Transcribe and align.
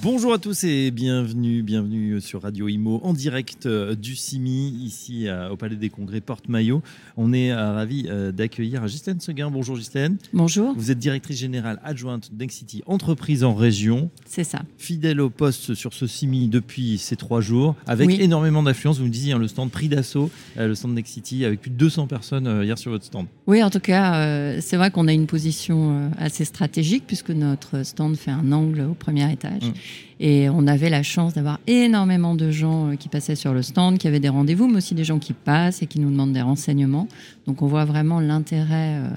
Bonjour 0.00 0.32
à 0.32 0.38
tous 0.38 0.62
et 0.62 0.92
bienvenue, 0.92 1.62
bienvenue 1.62 2.20
sur 2.20 2.42
Radio 2.42 2.68
Imo 2.68 3.00
en 3.02 3.12
direct 3.12 3.66
euh, 3.66 3.96
du 3.96 4.14
CIMI 4.14 4.68
ici 4.80 5.26
au 5.50 5.56
Palais 5.56 5.74
des 5.74 5.90
Congrès 5.90 6.20
Porte-Maillot. 6.20 6.82
On 7.16 7.32
est 7.32 7.50
euh, 7.50 7.72
ravi 7.72 8.06
euh, 8.08 8.30
d'accueillir 8.30 8.84
Ghislaine 8.86 9.18
Seguin. 9.18 9.50
Bonjour 9.50 9.76
Ghislaine. 9.76 10.16
Bonjour. 10.32 10.72
Vous 10.76 10.92
êtes 10.92 11.00
directrice 11.00 11.38
générale 11.38 11.80
adjointe 11.82 12.32
d'Excity 12.32 12.84
Entreprise 12.86 13.42
en 13.42 13.54
région. 13.54 14.08
C'est 14.24 14.44
ça. 14.44 14.60
Fidèle 14.78 15.20
au 15.20 15.30
poste 15.30 15.74
sur 15.74 15.92
ce 15.92 16.06
CIMI 16.06 16.46
depuis 16.46 16.96
ces 16.98 17.16
trois 17.16 17.40
jours 17.40 17.74
avec 17.88 18.08
énormément 18.20 18.62
d'affluence. 18.62 18.98
Vous 18.98 19.06
me 19.06 19.10
disiez 19.10 19.32
hein, 19.32 19.38
le 19.38 19.48
stand 19.48 19.70
prix 19.70 19.88
d'assaut, 19.88 20.30
le 20.56 20.76
stand 20.76 20.94
d'Excity 20.94 21.44
avec 21.44 21.60
plus 21.60 21.70
de 21.70 21.76
200 21.76 22.06
personnes 22.06 22.62
hier 22.62 22.78
sur 22.78 22.92
votre 22.92 23.04
stand. 23.04 23.26
Oui, 23.48 23.64
en 23.64 23.70
tout 23.70 23.80
cas, 23.80 24.60
c'est 24.60 24.76
vrai 24.76 24.92
qu'on 24.92 25.08
a 25.08 25.12
une 25.12 25.26
position 25.26 26.12
assez 26.16 26.44
stratégique 26.44 27.02
puisque 27.06 27.30
notre 27.30 27.82
stand 27.82 28.16
fait 28.16 28.30
un 28.30 28.52
angle 28.52 28.82
au 28.82 28.94
premier 28.94 29.32
étage. 29.32 29.62
Mmh. 29.62 29.67
Et 30.20 30.48
on 30.48 30.66
avait 30.66 30.90
la 30.90 31.02
chance 31.02 31.34
d'avoir 31.34 31.60
énormément 31.66 32.34
de 32.34 32.50
gens 32.50 32.90
euh, 32.90 32.96
qui 32.96 33.08
passaient 33.08 33.36
sur 33.36 33.54
le 33.54 33.62
stand, 33.62 33.98
qui 33.98 34.08
avaient 34.08 34.20
des 34.20 34.28
rendez-vous, 34.28 34.66
mais 34.66 34.78
aussi 34.78 34.94
des 34.94 35.04
gens 35.04 35.18
qui 35.18 35.32
passent 35.32 35.82
et 35.82 35.86
qui 35.86 36.00
nous 36.00 36.10
demandent 36.10 36.32
des 36.32 36.42
renseignements. 36.42 37.08
Donc 37.46 37.62
on 37.62 37.66
voit 37.66 37.84
vraiment 37.84 38.20
l'intérêt 38.20 38.96
euh, 38.96 39.08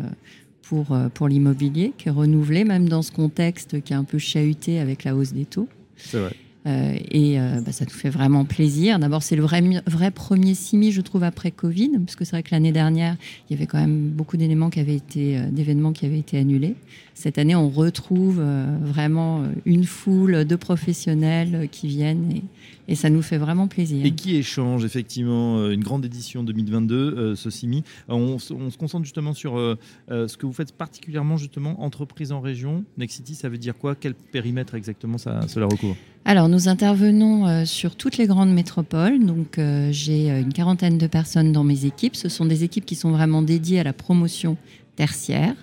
pour, 0.62 0.92
euh, 0.92 1.10
pour 1.10 1.28
l'immobilier 1.28 1.94
qui 1.98 2.10
est 2.10 2.12
renouvelé, 2.12 2.64
même 2.64 2.88
dans 2.88 3.02
ce 3.02 3.12
contexte 3.12 3.82
qui 3.82 3.94
est 3.94 3.96
un 3.96 4.04
peu 4.04 4.20
chahuté 4.20 4.80
avec 4.80 5.04
la 5.04 5.16
hausse 5.16 5.34
des 5.34 5.46
taux. 5.46 5.68
C'est 5.98 6.20
vrai. 6.20 6.36
Euh, 6.68 6.94
et 7.10 7.40
euh, 7.40 7.60
bah, 7.62 7.72
ça 7.72 7.86
nous 7.86 7.92
fait 7.92 8.10
vraiment 8.10 8.46
plaisir. 8.46 9.00
D'abord, 9.00 9.24
c'est 9.24 9.36
le 9.36 9.42
vrai, 9.42 9.62
vrai 9.88 10.12
premier 10.12 10.54
CIMI, 10.54 10.92
je 10.92 11.02
trouve, 11.02 11.24
après 11.24 11.52
Covid, 11.52 11.92
parce 12.06 12.16
que 12.16 12.24
c'est 12.24 12.32
vrai 12.32 12.44
que 12.44 12.52
l'année 12.52 12.72
dernière, 12.72 13.18
il 13.50 13.54
y 13.54 13.56
avait 13.58 13.66
quand 13.66 13.80
même 13.80 14.10
beaucoup 14.10 14.38
d'éléments 14.38 14.70
qui 14.70 14.80
avaient 14.80 14.96
été, 14.96 15.38
euh, 15.38 15.50
d'événements 15.50 15.92
qui 15.92 16.06
avaient 16.06 16.20
été 16.20 16.38
annulés. 16.38 16.76
Cette 17.16 17.38
année, 17.38 17.56
on 17.56 17.70
retrouve 17.70 18.42
vraiment 18.82 19.44
une 19.66 19.84
foule 19.84 20.46
de 20.46 20.56
professionnels 20.56 21.68
qui 21.72 21.88
viennent 21.88 22.32
et, 22.32 22.44
et 22.92 22.96
ça 22.96 23.10
nous 23.10 23.22
fait 23.22 23.38
vraiment 23.38 23.70
plaisir. 23.70 24.06
Et 24.06 24.12
qui 24.12 24.36
échange 24.36 24.84
effectivement 24.84 25.58
euh, 25.60 25.72
une 25.72 25.82
grande 25.82 26.04
édition 26.04 26.44
2022, 26.44 26.96
euh, 26.96 27.36
ce 27.38 27.50
CIMI. 27.50 27.84
On, 28.10 28.38
se 28.38 28.54
concentre 28.78 29.06
justement 29.06 29.34
sur 29.34 29.58
euh, 29.58 29.78
ce 30.10 30.36
que 30.36 30.46
vous 30.46 30.52
faites 30.52 30.74
particulièrement 30.74 31.38
justement 31.38 31.82
entreprise 31.82 32.34
en 32.34 32.42
région. 32.42 32.84
Nexity, 32.98 33.34
ça 33.36 33.48
veut 33.48 33.58
dire 33.58 33.78
quoi? 33.78 33.96
Quel 33.96 34.14
périmètre 34.14 34.76
exactement 34.76 35.18
ça, 35.18 35.40
cela 35.48 35.68
recouvre? 35.68 35.96
Alors, 36.26 36.50
nous 36.50 36.68
intervenons 36.68 37.66
sur 37.66 37.96
toutes 37.96 38.18
les 38.18 38.28
grandes 38.28 38.54
métropoles. 38.54 39.26
Donc, 39.26 39.60
j'ai 39.90 40.30
une 40.30 40.54
quarantaine 40.54 41.00
de 41.00 41.08
personnes 41.08 41.52
dans 41.52 41.64
mes 41.64 41.86
équipes. 41.86 42.16
Ce 42.16 42.30
sont 42.30 42.46
des 42.46 42.64
équipes 42.64 42.86
qui 42.86 42.94
sont 42.94 43.10
vraiment 43.10 43.42
dédiées 43.42 43.80
à 43.80 43.84
la 43.84 43.94
promotion 43.94 44.56
tertiaire. 44.96 45.56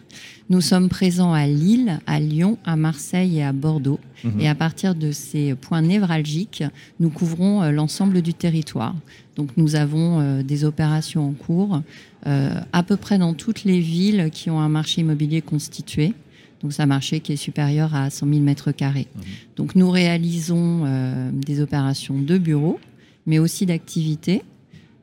Nous 0.51 0.63
sommes 0.63 0.89
présents 0.89 1.35
à 1.35 1.47
Lille, 1.47 2.01
à 2.07 2.21
Lyon, 2.21 2.57
à 2.65 2.77
Marseille 2.77 3.39
et 3.39 3.45
à 3.45 3.53
Bordeaux. 3.53 4.01
Mhm. 4.25 4.41
Et 4.41 4.49
à 4.49 4.55
partir 4.55 4.95
de 4.95 5.13
ces 5.13 5.55
points 5.55 5.83
névralgiques, 5.83 6.65
nous 7.01 7.11
couvrons 7.11 7.63
euh, 7.63 7.71
l'ensemble 7.71 8.23
du 8.23 8.33
territoire. 8.33 8.95
Donc 9.37 9.51
nous 9.57 9.77
avons 9.77 10.21
euh, 10.21 10.43
des 10.43 10.65
opérations 10.65 11.29
en 11.29 11.33
cours 11.33 11.83
euh, 12.27 12.61
à 12.73 12.83
peu 12.83 12.97
près 12.97 13.19
dans 13.19 13.35
toutes 13.35 13.65
les 13.65 13.81
villes 13.81 14.31
qui 14.33 14.49
ont 14.51 14.61
un 14.61 14.71
marché 14.71 15.03
immobilier 15.03 15.43
constitué. 15.43 16.15
Donc 16.63 16.73
c'est 16.73 16.83
un 16.83 16.87
marché 16.87 17.21
qui 17.21 17.33
est 17.33 17.37
supérieur 17.37 17.95
à 17.95 18.11
100 18.11 18.27
000 18.27 18.41
mètres 18.41 18.73
carrés. 18.73 19.07
Mhm. 19.15 19.23
Donc 19.57 19.75
nous 19.75 19.91
réalisons 19.91 20.85
des 21.33 21.61
opérations 21.61 22.19
de 22.19 22.39
bureaux, 22.39 22.81
mais 23.27 23.39
aussi 23.39 23.67
d'activités 23.67 24.43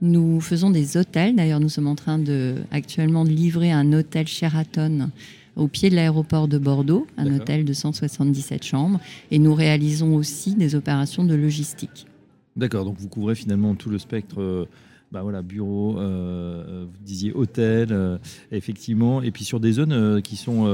nous 0.02 0.42
faisons 0.42 0.70
des 0.70 0.98
hôtels. 0.98 1.36
D'ailleurs, 1.36 1.60
nous 1.60 1.70
sommes 1.70 1.88
en 1.88 1.96
train 1.96 2.20
de, 2.20 2.56
actuellement 2.72 3.26
de 3.26 3.30
livrer 3.30 3.72
un 3.72 3.94
hôtel 3.94 4.28
Sheraton 4.28 5.10
au 5.56 5.68
pied 5.68 5.90
de 5.90 5.96
l'aéroport 5.96 6.48
de 6.48 6.58
Bordeaux, 6.58 7.08
un 7.18 7.34
hôtel 7.34 7.64
de 7.64 7.74
177 7.74 8.64
chambres. 8.64 9.00
Et 9.32 9.40
nous 9.40 9.54
réalisons 9.54 10.16
aussi 10.16 10.56
des 10.56 10.76
opérations 10.76 11.24
de 11.24 11.34
logistique. 11.34 12.08
D'accord, 12.56 12.86
donc 12.86 12.98
vous 12.98 13.10
couvrez 13.10 13.36
finalement 13.36 13.76
tout 13.76 13.90
le 13.90 13.98
spectre 13.98 14.42
euh, 14.42 14.66
bah 15.12 15.22
voilà, 15.22 15.42
bureau, 15.42 15.98
euh, 15.98 16.02
euh, 16.02 16.86
vous 16.92 17.06
disiez 17.06 17.32
hôtel, 17.32 17.90
euh, 17.92 18.18
effectivement, 18.52 19.22
et 19.22 19.32
puis 19.32 19.46
sur 19.46 19.60
des 19.60 19.72
zones 19.72 20.22
qui 20.22 20.36
sont 20.36 20.66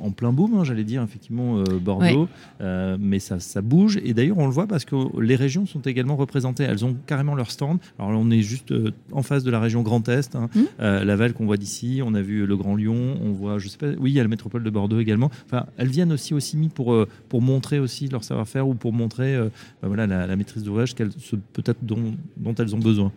en, 0.00 0.10
plein 0.10 0.32
boom, 0.32 0.54
hein, 0.54 0.64
j'allais 0.64 0.84
dire, 0.84 1.02
effectivement, 1.02 1.62
Bordeaux, 1.82 2.28
mais 2.60 3.18
ça, 3.18 3.40
ça 3.40 3.60
bouge, 3.60 3.98
et 4.02 4.14
d'ailleurs 4.14 4.38
on 4.38 4.46
le 4.46 4.52
voit 4.52 4.66
parce 4.66 4.84
que 4.84 4.96
les 5.20 5.36
régions 5.36 5.66
sont 5.66 5.80
également 5.80 6.16
représentées, 6.16 6.64
elles 6.64 6.84
ont 6.84 6.96
carrément 7.06 7.34
leur 7.34 7.50
stand. 7.50 7.78
Alors 7.98 8.12
là, 8.12 8.18
on 8.18 8.30
est 8.30 8.42
juste 8.42 8.72
en 9.12 9.22
face 9.22 9.44
de 9.44 9.50
la 9.50 9.60
région 9.60 9.82
Grand 9.82 10.08
Est, 10.08 10.34
hein, 10.34 10.48
mmh. 10.54 10.84
Laval 11.04 11.34
qu'on 11.34 11.46
voit 11.46 11.56
d'ici, 11.56 12.00
on 12.04 12.14
a 12.14 12.22
vu 12.22 12.46
le 12.46 12.56
Grand 12.56 12.76
Lyon, 12.76 13.18
on 13.22 13.32
voit, 13.32 13.58
je 13.58 13.68
sais 13.68 13.78
pas, 13.78 13.88
oui, 13.98 14.12
il 14.12 14.14
y 14.14 14.20
a 14.20 14.22
la 14.22 14.28
métropole 14.28 14.62
de 14.62 14.70
Bordeaux 14.70 15.00
également. 15.00 15.30
Enfin, 15.46 15.66
elles 15.76 15.88
viennent 15.88 16.12
aussi 16.12 16.32
au 16.32 16.40
CIMI 16.40 16.68
pour, 16.68 16.96
pour 17.28 17.42
montrer 17.42 17.80
aussi 17.80 18.08
leur 18.08 18.24
savoir-faire 18.24 18.68
ou 18.68 18.74
pour 18.74 18.92
montrer 18.92 19.36
bah 19.82 19.88
voilà, 19.88 20.06
la, 20.06 20.36
maîtrise 20.36 20.62
d'ouvrage 20.62 20.94
peut-être 20.94 21.78
dont, 21.82 22.14
dont 22.36 22.54
elles 22.54 22.74
ont 22.74 22.78
besoin. 22.80 23.12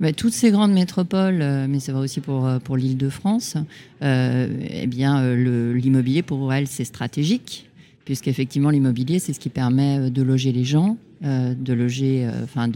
Bah, 0.00 0.12
toutes 0.12 0.32
ces 0.32 0.50
grandes 0.50 0.72
métropoles, 0.72 1.40
euh, 1.40 1.66
mais 1.68 1.78
c'est 1.78 1.92
vrai 1.92 2.02
aussi 2.02 2.20
pour, 2.20 2.46
euh, 2.46 2.58
pour 2.58 2.76
l'île 2.76 2.96
de 2.96 3.08
France, 3.08 3.56
euh, 4.02 4.48
eh 4.68 4.86
bien, 4.86 5.34
l'immobilier 5.34 6.22
pour 6.22 6.52
elles, 6.52 6.66
c'est 6.66 6.84
stratégique, 6.84 7.70
puisqu'effectivement, 8.04 8.70
l'immobilier, 8.70 9.20
c'est 9.20 9.32
ce 9.32 9.40
qui 9.40 9.50
permet 9.50 10.10
de 10.10 10.22
loger 10.22 10.52
les 10.52 10.64
gens, 10.64 10.96
de 11.22 11.72
loger, 11.72 12.28
enfin, 12.42 12.68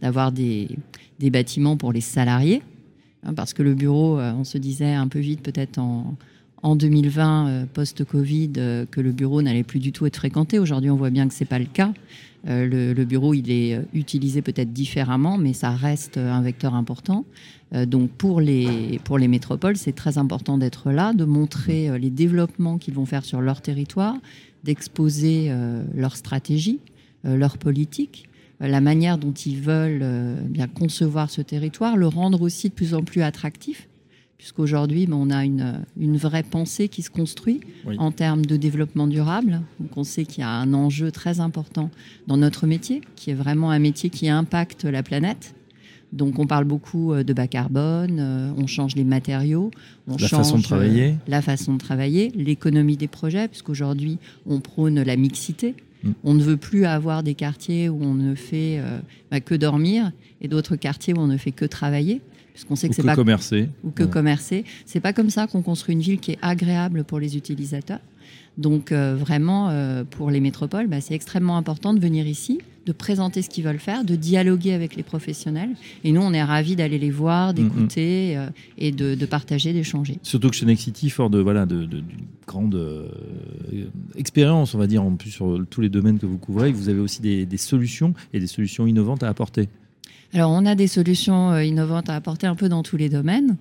d'avoir 0.00 0.30
de, 0.30 0.36
des, 0.36 0.68
des, 1.18 1.30
bâtiments 1.30 1.76
pour 1.76 1.92
les 1.92 2.00
salariés, 2.00 2.62
hein, 3.24 3.34
parce 3.34 3.52
que 3.52 3.64
le 3.64 3.74
bureau, 3.74 4.20
on 4.20 4.44
se 4.44 4.58
disait 4.58 4.92
un 4.92 5.08
peu 5.08 5.18
vite, 5.18 5.42
peut-être 5.42 5.78
en, 5.78 6.14
en 6.64 6.76
2020, 6.76 7.66
post-Covid, 7.72 8.52
que 8.90 9.00
le 9.00 9.12
bureau 9.12 9.42
n'allait 9.42 9.62
plus 9.62 9.78
du 9.78 9.92
tout 9.92 10.06
être 10.06 10.16
fréquenté. 10.16 10.58
Aujourd'hui, 10.58 10.90
on 10.90 10.96
voit 10.96 11.10
bien 11.10 11.28
que 11.28 11.34
ce 11.34 11.44
n'est 11.44 11.48
pas 11.48 11.58
le 11.60 11.66
cas. 11.66 11.92
Euh, 12.46 12.94
le, 12.94 13.04
bureau, 13.04 13.32
il 13.32 13.50
est 13.50 13.74
euh, 13.74 13.82
utilisé 13.94 14.42
peut-être 14.42 14.72
différemment, 14.72 15.38
mais 15.38 15.52
ça 15.52 15.70
reste 15.70 16.18
un 16.18 16.42
vecteur 16.42 16.74
important. 16.74 17.24
Euh, 17.74 17.86
donc 17.86 18.10
pour 18.10 18.40
les, 18.40 19.00
pour 19.04 19.18
les 19.18 19.28
métropoles, 19.28 19.76
c'est 19.76 19.94
très 19.94 20.18
important 20.18 20.58
d'être 20.58 20.90
là, 20.90 21.12
de 21.14 21.24
montrer 21.24 21.98
les 21.98 22.10
développements 22.10 22.78
qu'ils 22.78 22.94
vont 22.94 23.06
faire 23.06 23.24
sur 23.24 23.40
leur 23.40 23.62
territoire, 23.62 24.16
d'exposer 24.62 25.52
leur 25.94 26.16
stratégie, 26.16 26.80
leur 27.22 27.58
politique 27.58 28.28
la 28.60 28.80
manière 28.80 29.18
dont 29.18 29.32
ils 29.32 29.60
veulent 29.60 30.06
concevoir 30.74 31.28
ce 31.28 31.42
territoire, 31.42 31.98
le 31.98 32.06
rendre 32.06 32.40
aussi 32.40 32.70
de 32.70 32.74
plus 32.74 32.94
en 32.94 33.02
plus 33.02 33.20
attractif 33.20 33.88
puisqu'aujourd'hui, 34.44 35.06
ben, 35.06 35.16
on 35.16 35.30
a 35.30 35.42
une, 35.42 35.86
une, 35.98 36.18
vraie 36.18 36.42
pensée 36.42 36.88
qui 36.88 37.00
se 37.00 37.08
construit 37.08 37.60
en 37.96 38.12
termes 38.12 38.44
de 38.44 38.58
développement 38.58 39.06
durable. 39.06 39.62
Donc 39.80 39.96
on 39.96 40.04
sait 40.04 40.26
qu'il 40.26 40.42
y 40.42 40.44
a 40.44 40.50
un 40.50 40.74
enjeu 40.74 41.10
très 41.10 41.40
important 41.40 41.90
dans 42.26 42.36
notre 42.36 42.66
métier, 42.66 43.00
qui 43.16 43.30
est 43.30 43.34
vraiment 43.34 43.70
un 43.70 43.78
métier 43.78 44.10
qui 44.10 44.28
impacte 44.28 44.84
la 44.84 45.02
planète. 45.02 45.54
Donc 46.12 46.38
on 46.38 46.46
parle 46.46 46.66
beaucoup 46.66 47.14
euh, 47.14 47.24
de 47.24 47.32
bas 47.32 47.46
carbone, 47.46 48.18
euh, 48.20 48.52
on 48.58 48.66
change 48.66 48.96
les 48.96 49.04
matériaux, 49.04 49.70
on 50.08 50.18
la 50.18 50.28
change 50.28 50.40
façon 50.40 50.58
de 50.58 50.62
travailler. 50.62 51.06
Euh, 51.12 51.14
la 51.26 51.40
façon 51.40 51.72
de 51.72 51.78
travailler, 51.78 52.30
l'économie 52.34 52.98
des 52.98 53.08
projets, 53.08 53.48
puisqu'aujourd'hui 53.48 54.18
on 54.44 54.60
prône 54.60 55.00
la 55.00 55.16
mixité. 55.16 55.74
Mm. 56.04 56.12
On 56.22 56.34
ne 56.34 56.42
veut 56.42 56.56
plus 56.56 56.84
avoir 56.84 57.22
des 57.22 57.34
quartiers 57.34 57.88
où 57.88 57.98
on 58.02 58.14
ne 58.14 58.34
fait 58.34 58.80
bah, 59.30 59.40
que 59.40 59.54
dormir 59.54 60.12
et 60.40 60.48
d'autres 60.48 60.76
quartiers 60.76 61.14
où 61.14 61.18
on 61.18 61.26
ne 61.26 61.36
fait 61.36 61.52
que 61.52 61.64
travailler 61.64 62.20
puisqu'on 62.54 62.76
sait 62.76 62.88
que 62.88 62.94
c'est 62.94 63.02
pas 63.02 63.16
commercer 63.16 63.68
ou 63.82 63.90
que 63.90 64.04
commercer. 64.04 64.64
C'est 64.86 65.00
pas 65.00 65.12
comme 65.12 65.28
ça 65.28 65.48
qu'on 65.48 65.60
construit 65.60 65.94
une 65.94 66.00
ville 66.00 66.20
qui 66.20 66.32
est 66.32 66.38
agréable 66.40 67.02
pour 67.02 67.18
les 67.18 67.36
utilisateurs. 67.36 67.98
Donc 68.58 68.92
euh, 68.92 69.16
vraiment, 69.16 69.70
euh, 69.70 70.04
pour 70.04 70.30
les 70.30 70.40
métropoles, 70.40 70.86
bah, 70.86 71.00
c'est 71.00 71.14
extrêmement 71.14 71.56
important 71.56 71.92
de 71.92 72.00
venir 72.00 72.26
ici, 72.26 72.60
de 72.86 72.92
présenter 72.92 73.42
ce 73.42 73.48
qu'ils 73.48 73.64
veulent 73.64 73.78
faire, 73.80 74.04
de 74.04 74.14
dialoguer 74.14 74.72
avec 74.72 74.94
les 74.94 75.02
professionnels. 75.02 75.70
Et 76.04 76.12
nous, 76.12 76.20
on 76.20 76.32
est 76.32 76.42
ravis 76.42 76.76
d'aller 76.76 76.98
les 76.98 77.10
voir, 77.10 77.50
mm. 77.50 77.54
d'écouter 77.54 78.36
euh, 78.36 78.48
et 78.78 78.92
de, 78.92 79.26
partager, 79.26 79.72
d'échanger. 79.72 80.18
Surtout 80.22 80.50
que 80.50 80.56
chez 80.56 80.66
Nexity, 80.66 81.10
fort 81.10 81.30
de 81.30 81.40
voilà 81.40 81.66
de, 81.66 81.88
grande 82.46 82.78
expérience, 84.16 84.74
on 84.74 84.78
va 84.78 84.86
dire, 84.86 85.02
en 85.02 85.12
plus 85.12 85.30
sur 85.30 85.64
tous 85.68 85.80
les 85.80 85.88
domaines 85.88 86.18
que 86.18 86.26
vous 86.26 86.38
couvrez, 86.38 86.70
vous 86.72 86.88
avez 86.88 87.00
aussi 87.00 87.20
des 87.22 87.56
solutions 87.56 88.14
et 88.32 88.40
des 88.40 88.46
solutions 88.46 88.86
innovantes 88.86 89.22
à 89.22 89.28
apporter. 89.28 89.68
Alors, 90.34 90.50
on 90.50 90.66
a 90.66 90.74
des 90.74 90.88
solutions 90.88 91.52
euh, 91.52 91.62
innovantes 91.62 92.08
à 92.08 92.16
apporter 92.16 92.48
un 92.48 92.56
peu 92.56 92.68
dans 92.68 92.82
tous 92.82 92.96
les 92.96 93.08
domaines. 93.08 93.56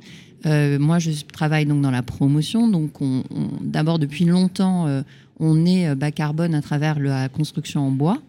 Euh, 0.47 0.79
moi, 0.79 0.97
je 0.97 1.11
travaille 1.31 1.67
donc 1.67 1.83
dans 1.83 1.91
la 1.91 2.01
promotion. 2.01 2.67
Donc, 2.67 2.99
on, 2.99 3.23
d'abord, 3.61 3.99
depuis 3.99 4.25
longtemps, 4.25 4.87
euh, 4.87 5.03
on 5.39 5.67
est 5.67 5.93
bas 5.93 6.09
carbone 6.09 6.55
à 6.55 6.63
travers 6.63 6.99
la 6.99 7.29
construction 7.29 7.85
en 7.87 7.91
bois, 7.91 8.19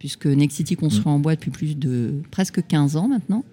puisque 0.00 0.26
Nexity 0.26 0.74
construit 0.74 1.06
mmh. 1.06 1.14
en 1.14 1.18
bois 1.20 1.36
depuis 1.36 1.52
plus 1.52 1.78
de 1.78 2.14
presque 2.32 2.66
15 2.66 2.96
ans 2.96 3.06
maintenant. 3.06 3.44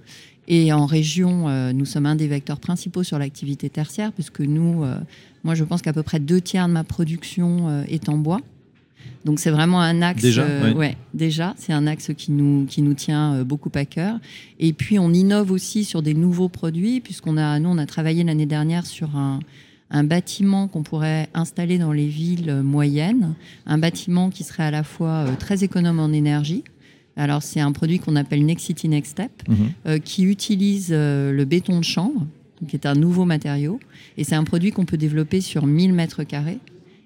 Et 0.48 0.74
en 0.74 0.88
région, 0.88 1.48
nous 1.74 1.86
sommes 1.86 2.08
un 2.08 2.16
des 2.16 2.28
vecteurs 2.28 2.60
principaux 2.60 3.04
sur 3.04 3.20
l'activité 3.20 3.70
tertiaire, 3.70 4.12
puisque 4.12 4.40
nous, 4.40 4.84
moi, 5.44 5.54
je 5.54 5.64
pense 5.64 5.84
qu'à 5.84 5.94
peu 5.94 6.02
près 6.02 6.20
deux 6.20 6.42
tiers 6.42 6.68
de 6.68 6.74
ma 6.74 6.84
production 6.84 7.84
est 7.84 8.10
en 8.10 8.18
bois. 8.18 8.42
Donc 9.26 9.40
c'est 9.40 9.50
vraiment 9.52 9.82
un 9.82 10.02
axe. 10.02 10.22
Déjà, 10.22 10.44
euh, 10.44 10.70
ouais. 10.72 10.78
ouais, 10.78 10.98
déjà, 11.14 11.54
c'est 11.58 11.74
un 11.74 11.88
axe 11.88 12.12
qui 12.18 12.32
nous 12.32 12.66
qui 12.66 12.82
nous 12.82 12.94
tient 12.94 13.34
euh, 13.36 13.44
beaucoup 13.44 13.72
à 13.76 13.86
cœur. 13.86 14.18
Et 14.60 14.72
puis 14.74 14.98
on 15.00 15.12
innove 15.14 15.52
aussi 15.52 15.84
sur 15.84 16.02
des 16.02 16.14
nouveaux 16.14 16.50
produits, 16.50 17.02
puisqu'on 17.02 17.36
a 17.38 17.60
nous 17.60 17.70
on 17.70 17.78
a 17.78 17.86
travaillé 17.86 18.24
l'année 18.24 18.46
dernière 18.46 18.86
sur 18.86 19.16
un 19.16 19.40
un 19.92 20.04
bâtiment 20.04 20.68
qu'on 20.68 20.84
pourrait 20.84 21.30
installer 21.34 21.80
dans 21.80 21.92
les 21.92 22.06
villes 22.08 22.50
euh, 22.50 22.62
moyennes, 22.64 23.34
un 23.66 23.78
bâtiment 23.80 24.30
qui 24.30 24.44
serait 24.44 24.64
à 24.64 24.72
la 24.72 24.84
fois 24.84 25.26
très 25.40 25.64
économe 25.64 26.00
en 26.00 26.12
énergie. 26.14 26.64
Alors 27.18 27.42
c'est 27.44 27.60
un 27.60 27.72
produit 27.74 28.00
qu'on 28.00 28.16
appelle 28.16 28.46
Nexity 28.46 28.88
Next 28.88 29.14
Step, 29.14 29.32
Mhm. 29.50 29.56
euh, 29.88 29.98
qui 30.00 30.24
utilise 30.24 30.90
euh, 30.92 31.34
le 31.34 31.44
béton 31.44 31.80
de 31.80 31.84
chambre, 31.84 32.26
qui 32.68 32.76
est 32.76 32.86
un 32.86 32.94
nouveau 32.94 33.26
matériau, 33.26 33.80
et 34.16 34.24
c'est 34.24 34.36
un 34.36 34.44
produit 34.44 34.72
qu'on 34.72 34.86
peut 34.86 34.96
développer 34.98 35.42
sur 35.42 35.66
1000 35.66 35.92
mètres 35.94 36.24
carrés 36.24 36.60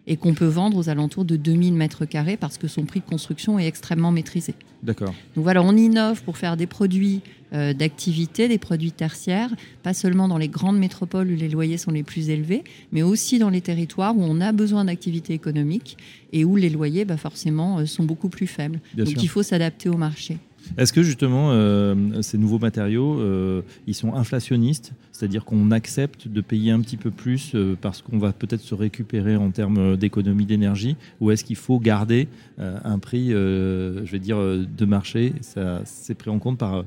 et 0.07 0.17
qu'on 0.17 0.33
peut 0.33 0.45
vendre 0.45 0.77
aux 0.77 0.89
alentours 0.89 1.25
de 1.25 1.35
2000 1.38 1.73
mètres 1.73 2.05
carrés 2.05 2.38
parce 2.38 2.57
que 2.57 2.67
son 2.67 2.83
prix 2.83 3.00
de 3.00 3.05
construction 3.05 3.57
est 3.59 3.67
extrêmement 3.67 4.11
maîtrisé. 4.11 4.53
D'accord. 4.81 5.13
Donc 5.35 5.44
voilà, 5.44 5.63
on 5.63 5.75
innove 5.77 6.23
pour 6.23 6.38
faire 6.38 6.57
des 6.57 6.67
produits 6.67 7.21
euh, 7.53 7.73
d'activité, 7.73 8.47
des 8.47 8.57
produits 8.57 8.91
tertiaires, 8.91 9.50
pas 9.81 9.94
seulement 9.94 10.27
dans 10.27 10.38
les 10.38 10.50
grandes 10.50 10.77
métropoles 10.77 11.27
où 11.31 11.35
les 11.35 11.47
loyers 11.47 11.77
sont 11.77 11.91
les 11.91 12.03
plus 12.03 12.29
élevés, 12.29 12.63
mais 12.91 13.01
aussi 13.01 13.39
dans 13.39 13.50
les 13.50 13.61
territoires 13.61 14.17
où 14.17 14.21
on 14.23 14.41
a 14.41 14.51
besoin 14.51 14.85
d'activité 14.85 15.33
économique 15.33 15.97
et 16.33 16.44
où 16.44 16.56
les 16.56 16.69
loyers, 16.69 17.06
bah, 17.06 17.17
forcément, 17.17 17.79
euh, 17.79 17.85
sont 17.85 18.03
beaucoup 18.03 18.29
plus 18.29 18.47
faibles. 18.47 18.79
Bien 18.95 19.06
Donc 19.06 19.13
sûr. 19.13 19.23
il 19.23 19.27
faut 19.29 19.44
s'adapter 19.44 19.88
au 19.88 19.97
marché. 19.97 20.38
Est-ce 20.77 20.91
que 20.91 21.03
justement 21.03 21.49
euh, 21.51 22.21
ces 22.21 22.37
nouveaux 22.37 22.59
matériaux, 22.59 23.19
euh, 23.19 23.61
ils 23.85 23.93
sont 23.93 24.15
inflationnistes, 24.15 24.93
c'est-à-dire 25.11 25.45
qu'on 25.45 25.71
accepte 25.71 26.27
de 26.27 26.41
payer 26.41 26.71
un 26.71 26.79
petit 26.81 26.97
peu 26.97 27.11
plus 27.11 27.51
euh, 27.53 27.75
parce 27.79 28.01
qu'on 28.01 28.17
va 28.17 28.33
peut-être 28.33 28.61
se 28.61 28.73
récupérer 28.73 29.35
en 29.35 29.51
termes 29.51 29.95
d'économie 29.97 30.45
d'énergie, 30.45 30.95
ou 31.21 31.31
est-ce 31.31 31.43
qu'il 31.43 31.55
faut 31.55 31.79
garder 31.79 32.27
un 32.59 32.99
prix, 32.99 33.29
je 33.29 34.11
vais 34.11 34.19
dire, 34.19 34.37
de 34.37 34.85
marché? 34.85 35.33
Ça, 35.41 35.81
c'est 35.85 36.15
pris 36.15 36.29
en 36.29 36.39
compte 36.39 36.57
par 36.57 36.85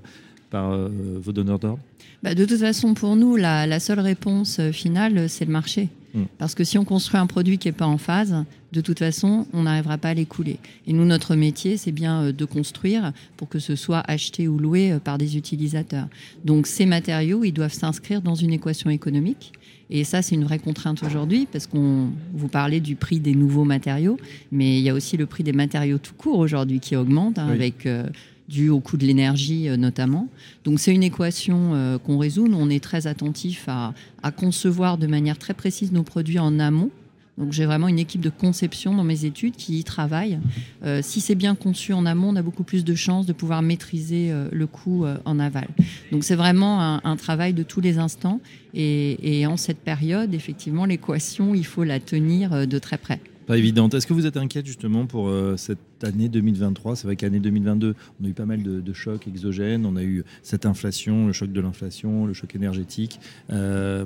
par 0.50 0.76
vos 0.78 1.32
donneurs 1.32 1.58
d'ordre? 1.58 1.80
Bah, 2.22 2.34
de 2.34 2.44
toute 2.44 2.58
façon, 2.58 2.94
pour 2.94 3.16
nous, 3.16 3.36
la, 3.36 3.80
seule 3.80 4.00
réponse 4.00 4.60
finale, 4.70 5.28
c'est 5.28 5.44
le 5.44 5.52
marché. 5.52 5.88
Mm. 6.16 6.24
Parce 6.38 6.54
que 6.54 6.64
si 6.64 6.78
on 6.78 6.84
construit 6.84 7.20
un 7.20 7.26
produit 7.26 7.58
qui 7.58 7.68
n'est 7.68 7.72
pas 7.72 7.86
en 7.86 7.98
phase, 7.98 8.44
de 8.72 8.80
toute 8.80 8.98
façon, 8.98 9.46
on 9.52 9.62
n'arrivera 9.62 9.98
pas 9.98 10.08
à 10.10 10.14
l'écouler. 10.14 10.58
Et 10.86 10.92
nous, 10.92 11.04
notre 11.04 11.36
métier, 11.36 11.76
c'est 11.76 11.92
bien 11.92 12.22
euh, 12.22 12.32
de 12.32 12.44
construire 12.44 13.12
pour 13.36 13.48
que 13.48 13.58
ce 13.58 13.76
soit 13.76 14.02
acheté 14.08 14.48
ou 14.48 14.58
loué 14.58 14.92
euh, 14.92 14.98
par 14.98 15.18
des 15.18 15.36
utilisateurs. 15.36 16.08
Donc 16.44 16.66
ces 16.66 16.86
matériaux, 16.86 17.44
ils 17.44 17.52
doivent 17.52 17.72
s'inscrire 17.72 18.22
dans 18.22 18.34
une 18.34 18.52
équation 18.52 18.90
économique. 18.90 19.52
Et 19.88 20.02
ça, 20.02 20.20
c'est 20.20 20.34
une 20.34 20.42
vraie 20.42 20.58
contrainte 20.58 21.04
aujourd'hui, 21.04 21.46
parce 21.50 21.68
qu'on 21.68 22.08
vous 22.34 22.48
parlez 22.48 22.80
du 22.80 22.96
prix 22.96 23.20
des 23.20 23.36
nouveaux 23.36 23.62
matériaux, 23.64 24.18
mais 24.50 24.78
il 24.78 24.82
y 24.82 24.90
a 24.90 24.94
aussi 24.94 25.16
le 25.16 25.26
prix 25.26 25.44
des 25.44 25.52
matériaux 25.52 25.98
tout 25.98 26.14
court 26.14 26.40
aujourd'hui 26.40 26.80
qui 26.80 26.96
augmente, 26.96 27.38
hein, 27.38 27.46
Oui. 27.48 27.54
avec 27.54 27.86
euh, 27.86 28.04
dû 28.48 28.68
au 28.68 28.80
coût 28.80 28.96
de 28.96 29.06
l'énergie 29.06 29.68
euh, 29.68 29.76
notamment. 29.76 30.28
Donc 30.64 30.80
c'est 30.80 30.94
une 30.94 31.02
équation 31.02 31.74
euh, 31.74 31.98
qu'on 31.98 32.18
résout. 32.18 32.48
On 32.52 32.70
est 32.70 32.82
très 32.82 33.06
attentif 33.06 33.68
à, 33.68 33.92
concevoir 34.36 34.98
de 34.98 35.06
manière 35.06 35.38
très 35.38 35.54
précise 35.54 35.92
nos 35.92 36.02
produits 36.02 36.38
en 36.38 36.58
amont. 36.58 36.90
Donc 37.38 37.52
j'ai 37.52 37.66
vraiment 37.66 37.86
une 37.86 37.98
équipe 37.98 38.22
de 38.22 38.30
conception 38.30 38.94
dans 38.94 39.04
mes 39.04 39.24
études 39.24 39.56
qui 39.56 39.78
y 39.78 39.84
travaille. 39.84 40.40
Euh, 40.84 41.00
si 41.02 41.20
c'est 41.20 41.34
bien 41.34 41.54
conçu 41.54 41.92
en 41.92 42.06
amont, 42.06 42.30
on 42.30 42.36
a 42.36 42.42
beaucoup 42.42 42.64
plus 42.64 42.82
de 42.82 42.94
chances 42.94 43.26
de 43.26 43.32
pouvoir 43.32 43.62
maîtriser 43.62 44.32
le 44.50 44.66
coût 44.66 45.04
en 45.24 45.38
aval. 45.38 45.68
Donc 46.12 46.24
c'est 46.24 46.34
vraiment 46.34 47.00
un, 47.04 47.16
travail 47.16 47.52
de 47.52 47.62
tous 47.62 47.80
les 47.80 47.98
instants. 47.98 48.40
Et, 48.74 49.46
en 49.46 49.56
cette 49.56 49.78
période, 49.78 50.34
effectivement, 50.34 50.86
l'équation, 50.86 51.54
il 51.54 51.66
faut 51.66 51.84
la 51.84 52.00
tenir 52.00 52.66
de 52.66 52.78
très 52.78 52.98
près. 52.98 53.20
Pas 53.46 53.56
évidente. 53.56 53.94
Est-ce 53.94 54.06
que 54.06 54.12
vous 54.12 54.26
êtes 54.26 54.36
inquiète 54.36 54.66
justement 54.66 55.06
pour 55.06 55.28
euh, 55.28 55.56
cette 55.56 56.02
année 56.02 56.28
2023 56.28 56.96
C'est 56.96 57.06
vrai 57.06 57.16
qu'année 57.16 57.38
2022, 57.38 57.94
on 58.20 58.24
a 58.24 58.28
eu 58.28 58.32
pas 58.32 58.46
mal 58.46 58.62
de, 58.62 58.92
chocs 58.92 59.26
exogènes. 59.28 59.86
On 59.86 59.96
a 59.96 60.02
eu 60.02 60.24
cette 60.42 60.66
inflation, 60.66 61.28
le 61.28 61.32
choc 61.32 61.52
de 61.52 61.60
l'inflation, 61.60 62.26
le 62.26 62.32
choc 62.32 62.54
énergétique. 62.56 63.20
Euh, 63.50 64.04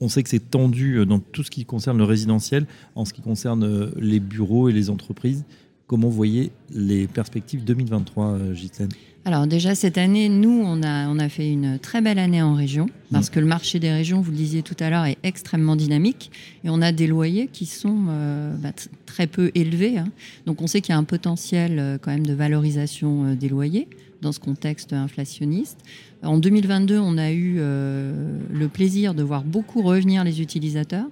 on 0.00 0.08
sait 0.08 0.22
que 0.22 0.28
c'est 0.28 0.50
tendu 0.50 1.04
dans 1.06 1.18
tout 1.18 1.42
ce 1.42 1.50
qui 1.50 1.64
concerne 1.64 1.98
le 1.98 2.04
résidentiel. 2.04 2.66
En 2.94 3.04
ce 3.04 3.12
qui 3.12 3.22
concerne 3.22 3.64
euh, 3.64 3.90
les 3.96 4.20
bureaux 4.20 4.68
et 4.68 4.72
les 4.72 4.90
entreprises, 4.90 5.44
comment 5.86 6.08
vous 6.08 6.14
voyez 6.14 6.52
les 6.70 7.06
perspectives 7.06 7.64
2023, 7.64 8.26
euh, 8.26 8.54
Ghislaine? 8.54 8.90
Alors 9.28 9.46
déjà 9.46 9.74
cette 9.74 9.98
année, 9.98 10.30
nous, 10.30 10.62
on 10.64 10.82
a, 10.82 11.06
on 11.06 11.18
a 11.18 11.28
fait 11.28 11.52
une 11.52 11.78
très 11.78 12.00
belle 12.00 12.18
année 12.18 12.40
en 12.40 12.54
région, 12.54 12.88
parce 13.12 13.28
que 13.28 13.38
le 13.38 13.44
marché 13.44 13.78
des 13.78 13.92
régions, 13.92 14.22
vous 14.22 14.30
le 14.30 14.38
disiez 14.38 14.62
tout 14.62 14.76
à 14.80 14.88
l'heure, 14.88 15.04
est 15.04 15.18
extrêmement 15.22 15.76
dynamique, 15.76 16.30
et 16.64 16.70
on 16.70 16.80
a 16.80 16.92
des 16.92 17.06
loyers 17.06 17.46
qui 17.52 17.66
sont 17.66 18.06
euh, 18.08 18.54
bah, 18.56 18.72
très 19.04 19.26
peu 19.26 19.50
élevés. 19.54 19.98
hein. 19.98 20.08
Donc 20.46 20.62
on 20.62 20.66
sait 20.66 20.80
qu'il 20.80 20.94
y 20.94 20.96
a 20.96 20.98
un 20.98 21.04
potentiel 21.04 21.78
euh, 21.78 21.98
quand 22.00 22.10
même 22.10 22.24
de 22.24 22.32
valorisation 22.32 23.26
euh, 23.26 23.34
des 23.34 23.50
loyers 23.50 23.86
dans 24.22 24.32
ce 24.32 24.40
contexte 24.40 24.94
inflationniste. 24.94 25.76
En 26.22 26.38
2022, 26.38 26.98
on 26.98 27.18
a 27.18 27.30
eu 27.30 27.58
le 27.58 28.66
plaisir 28.72 29.14
de 29.14 29.22
voir 29.22 29.44
beaucoup 29.44 29.82
revenir 29.82 30.24
les 30.24 30.40
utilisateurs. 30.40 31.06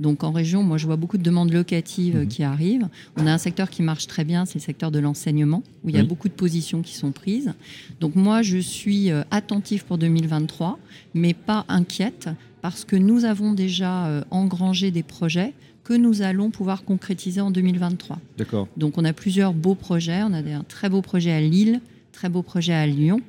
Donc 0.00 0.22
en 0.22 0.30
région, 0.30 0.62
moi 0.62 0.78
je 0.78 0.86
vois 0.86 0.96
beaucoup 0.96 1.18
de 1.18 1.22
demandes 1.22 1.52
locatives 1.52 2.16
euh, 2.16 2.20
Mhm. 2.22 2.28
qui 2.28 2.42
arrivent. 2.44 2.88
On 3.16 3.26
a 3.26 3.32
un 3.32 3.38
secteur 3.38 3.68
qui 3.68 3.82
marche 3.82 4.06
très 4.06 4.24
bien, 4.24 4.44
c'est 4.46 4.56
le 4.58 4.62
secteur 4.64 4.90
de 4.90 4.98
l'enseignement, 5.00 5.62
où 5.84 5.88
il 5.88 5.94
y 5.96 5.98
a 5.98 6.02
Oui. 6.02 6.06
beaucoup 6.06 6.28
de 6.28 6.34
positions 6.34 6.82
qui 6.82 6.94
sont 6.94 7.10
prises. 7.12 7.52
Donc 8.00 8.14
moi 8.14 8.42
je 8.42 8.58
suis 8.58 9.10
euh, 9.10 9.22
attentive 9.30 9.84
pour 9.84 9.98
2023, 9.98 10.78
mais 11.14 11.34
pas 11.34 11.64
inquiète, 11.68 12.28
parce 12.62 12.84
que 12.84 12.94
nous 12.96 13.24
avons 13.24 13.52
déjà 13.54 14.06
euh, 14.06 14.22
engrangé 14.30 14.90
des 14.92 15.02
projets 15.02 15.52
que 15.82 15.94
nous 15.94 16.22
allons 16.22 16.50
pouvoir 16.50 16.84
concrétiser 16.84 17.40
en 17.40 17.50
2023. 17.50 18.18
D'accord. 18.36 18.68
Donc 18.76 18.98
on 18.98 19.04
a 19.04 19.12
plusieurs 19.12 19.52
beaux 19.54 19.74
projets. 19.74 20.22
On 20.22 20.32
a 20.34 20.38
un 20.40 20.62
très 20.62 20.88
beau 20.90 21.00
projet 21.02 21.32
à 21.32 21.40
Lille, 21.40 21.80
très 22.12 22.28
beau 22.28 22.42
projet 22.42 22.74
à 22.74 22.86
Lyon. 22.86 23.20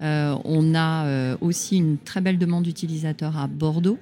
Euh, 0.00 0.34
on 0.44 0.74
a 0.74 1.04
euh, 1.06 1.36
aussi 1.40 1.76
une 1.76 1.98
très 1.98 2.20
belle 2.20 2.38
demande 2.38 2.64
d'utilisateurs 2.64 3.36
à 3.36 3.46
Bordeaux. 3.48 3.98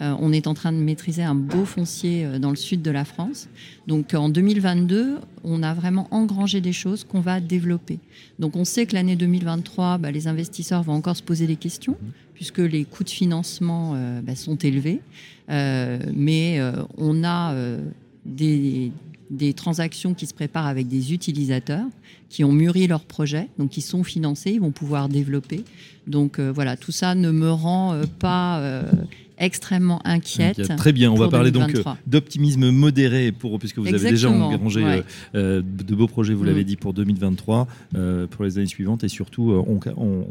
Euh, 0.00 0.14
on 0.20 0.32
est 0.32 0.46
en 0.46 0.54
train 0.54 0.72
de 0.72 0.78
maîtriser 0.78 1.22
un 1.22 1.34
beau 1.34 1.64
foncier 1.64 2.24
euh, 2.24 2.38
dans 2.38 2.50
le 2.50 2.56
sud 2.56 2.82
de 2.82 2.90
la 2.90 3.04
France. 3.04 3.48
Donc 3.86 4.14
en 4.14 4.28
2022, 4.28 5.18
on 5.44 5.62
a 5.62 5.74
vraiment 5.74 6.06
engrangé 6.10 6.60
des 6.60 6.72
choses 6.72 7.04
qu'on 7.04 7.20
va 7.20 7.40
développer. 7.40 7.98
Donc 8.38 8.56
on 8.56 8.64
sait 8.64 8.86
que 8.86 8.94
l'année 8.94 9.16
2023, 9.16 9.98
bah, 9.98 10.10
les 10.10 10.28
investisseurs 10.28 10.82
vont 10.82 10.94
encore 10.94 11.16
se 11.16 11.22
poser 11.22 11.46
des 11.46 11.56
questions 11.56 11.96
puisque 12.34 12.58
les 12.58 12.84
coûts 12.84 13.04
de 13.04 13.10
financement 13.10 13.94
euh, 13.96 14.20
bah, 14.20 14.36
sont 14.36 14.56
élevés. 14.56 15.00
Euh, 15.48 15.98
mais 16.14 16.60
on 16.98 17.24
a 17.24 17.54
des, 18.24 18.92
des 19.30 19.52
transactions 19.54 20.14
qui 20.14 20.26
se 20.26 20.34
préparent 20.34 20.66
avec 20.66 20.88
des 20.88 21.12
utilisateurs 21.12 21.84
qui 22.28 22.44
ont 22.44 22.52
mûri 22.52 22.86
leur 22.86 23.04
projet, 23.04 23.48
donc 23.58 23.70
qui 23.70 23.80
sont 23.80 24.04
financés, 24.04 24.52
ils 24.52 24.60
vont 24.60 24.70
pouvoir 24.72 25.08
développer. 25.08 25.64
Donc 26.06 26.38
euh, 26.38 26.52
voilà, 26.52 26.76
tout 26.76 26.92
ça 26.92 27.14
ne 27.14 27.30
me 27.30 27.50
rend 27.50 27.92
euh, 27.94 28.04
pas 28.18 28.58
euh, 28.60 28.82
extrêmement 29.38 30.00
inquiète. 30.06 30.74
Très 30.76 30.92
bien, 30.92 31.10
on 31.10 31.16
va 31.16 31.28
parler 31.28 31.50
donc 31.50 31.62
2023. 31.66 31.98
d'optimisme 32.06 32.70
modéré 32.70 33.32
pour 33.32 33.58
puisque 33.58 33.78
vous 33.78 33.88
avez 33.92 34.10
déjà 34.10 34.30
engrangé 34.30 34.82
ouais. 34.84 35.02
de 35.34 35.94
beaux 35.94 36.06
projets, 36.08 36.34
vous 36.34 36.44
Mm. 36.44 36.48
l'avez 36.48 36.64
dit 36.64 36.76
pour 36.76 36.92
2023, 36.94 37.66
euh, 37.96 38.26
pour 38.26 38.44
les 38.44 38.58
années 38.58 38.66
suivantes 38.66 39.02
et 39.04 39.08
surtout 39.08 39.52
on, 39.66 39.80
on- 39.96 40.26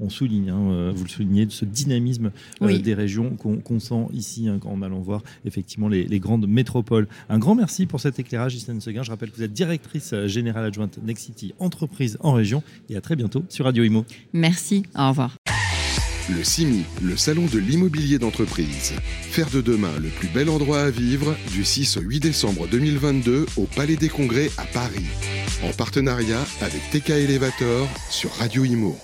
on 0.00 0.10
souligne, 0.10 0.50
hein, 0.50 0.70
euh, 0.70 0.92
vous 0.94 1.04
le 1.04 1.08
soulignez, 1.08 1.46
ce 1.50 1.64
dynamisme 1.64 2.26
euh, 2.62 2.66
Oui. 2.66 2.80
des 2.80 2.94
régions 2.94 3.30
qu'on 3.36 3.80
sent 3.80 4.06
ici 4.12 4.48
hein, 4.48 4.60
en 4.64 4.82
allant 4.82 5.00
voir 5.00 5.22
effectivement 5.44 5.88
les, 5.88 6.04
les 6.04 6.20
grandes 6.20 6.46
métropoles. 6.46 7.08
Un 7.28 7.38
grand 7.38 7.54
merci 7.54 7.86
pour 7.86 8.00
cet 8.00 8.18
éclairage, 8.18 8.54
Isabelle 8.54 8.80
Seguin. 8.82 9.02
Je 9.02 9.10
rappelle 9.10 9.30
que 9.30 9.36
vous 9.36 9.42
êtes 9.42 9.52
directrice 9.52 10.12
euh, 10.12 10.26
générale 10.28 10.64
adjointe 10.64 10.98
Nexity 11.04 11.54
Entreprise 11.58 12.16
en 12.20 12.32
région 12.32 12.62
et 12.88 12.96
à 12.96 13.00
très 13.00 13.16
bientôt 13.16 13.44
sur 13.48 13.64
Radio 13.64 13.84
Imo. 13.84 14.04
Merci, 14.32 14.84
au 14.96 15.08
revoir. 15.08 15.36
Le 16.30 16.44
CIMI, 16.44 16.82
le 17.02 17.16
salon 17.16 17.46
de 17.50 17.58
l'immobilier 17.58 18.18
d'entreprise. 18.18 18.92
Faire 19.22 19.48
de 19.48 19.62
demain 19.62 19.92
le 19.98 20.08
plus 20.10 20.28
bel 20.28 20.50
endroit 20.50 20.82
à 20.82 20.90
vivre 20.90 21.34
du 21.52 21.64
6 21.64 21.96
au 21.96 22.00
8 22.02 22.20
décembre 22.20 22.68
2022 22.70 23.46
au 23.56 23.64
Palais 23.64 23.96
des 23.96 24.10
Congrès 24.10 24.50
à 24.58 24.64
Paris. 24.66 25.06
En 25.64 25.72
partenariat 25.72 26.44
avec 26.60 26.82
TK 26.92 27.10
Elevator 27.10 27.88
sur 28.10 28.30
Radio 28.34 28.64
Imo. 28.64 28.98